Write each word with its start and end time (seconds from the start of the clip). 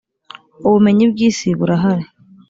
Ubumenyi 0.65 1.05
bw’ 1.11 1.17
isi 1.29 1.49
burahari. 1.59 2.05